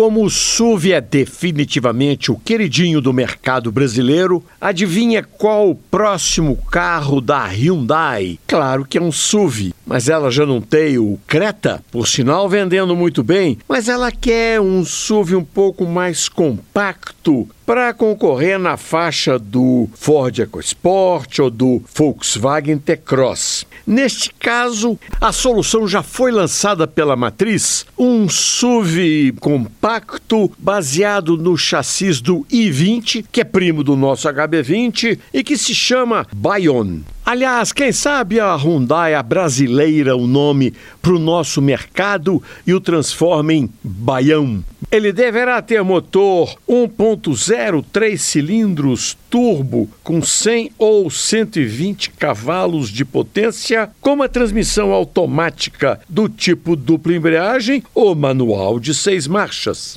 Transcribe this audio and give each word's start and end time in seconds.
como 0.00 0.24
o 0.24 0.30
SUV 0.30 0.92
é 0.92 1.00
definitivamente 1.02 2.32
o 2.32 2.36
queridinho 2.38 3.02
do 3.02 3.12
mercado 3.12 3.70
brasileiro, 3.70 4.42
adivinha 4.58 5.22
qual 5.22 5.68
o 5.68 5.74
próximo 5.74 6.56
carro 6.56 7.20
da 7.20 7.44
Hyundai? 7.44 8.38
Claro 8.46 8.86
que 8.86 8.96
é 8.96 9.02
um 9.02 9.12
SUV, 9.12 9.74
mas 9.84 10.08
ela 10.08 10.30
já 10.30 10.46
não 10.46 10.58
tem 10.58 10.96
o 10.96 11.18
Creta, 11.26 11.84
por 11.92 12.08
sinal 12.08 12.48
vendendo 12.48 12.96
muito 12.96 13.22
bem, 13.22 13.58
mas 13.68 13.90
ela 13.90 14.10
quer 14.10 14.58
um 14.58 14.82
SUV 14.86 15.36
um 15.36 15.44
pouco 15.44 15.84
mais 15.84 16.30
compacto 16.30 17.46
para 17.66 17.92
concorrer 17.94 18.58
na 18.58 18.76
faixa 18.76 19.38
do 19.38 19.88
Ford 19.94 20.36
EcoSport 20.36 21.38
ou 21.38 21.50
do 21.50 21.82
Volkswagen 21.94 22.78
T-Cross. 22.78 23.64
Neste 23.86 24.34
caso, 24.34 24.98
a 25.20 25.30
solução 25.30 25.86
já 25.86 26.02
foi 26.02 26.32
lançada 26.32 26.88
pela 26.88 27.14
matriz, 27.14 27.86
um 27.96 28.28
SUV 28.28 29.34
compacto 29.38 29.89
baseado 30.58 31.36
no 31.36 31.56
chassis 31.56 32.20
do 32.20 32.44
i20, 32.50 33.24
que 33.30 33.40
é 33.40 33.44
primo 33.44 33.82
do 33.82 33.96
nosso 33.96 34.28
HB20 34.28 35.18
e 35.32 35.42
que 35.42 35.56
se 35.56 35.74
chama 35.74 36.26
Bayon. 36.34 37.00
Aliás, 37.24 37.72
quem 37.72 37.92
sabe 37.92 38.40
a 38.40 38.54
Hyundai 38.56 39.14
a 39.14 39.22
brasileira 39.22 40.16
o 40.16 40.26
nome 40.26 40.74
para 41.00 41.12
o 41.12 41.18
nosso 41.18 41.62
mercado 41.62 42.42
e 42.66 42.74
o 42.74 42.80
transforma 42.80 43.52
em 43.52 43.70
Baião. 43.82 44.64
Ele 44.92 45.12
deverá 45.12 45.62
ter 45.62 45.84
motor 45.84 46.56
1.0 46.68 47.84
3 47.92 48.20
cilindros 48.20 49.16
turbo 49.30 49.88
com 50.02 50.20
100 50.20 50.72
ou 50.76 51.08
120 51.08 52.10
cavalos 52.10 52.90
de 52.90 53.04
potência, 53.04 53.88
com 54.00 54.14
uma 54.14 54.28
transmissão 54.28 54.90
automática 54.90 56.00
do 56.08 56.28
tipo 56.28 56.74
dupla 56.74 57.14
embreagem 57.14 57.84
ou 57.94 58.16
manual 58.16 58.80
de 58.80 58.92
seis 58.92 59.28
marchas. 59.28 59.96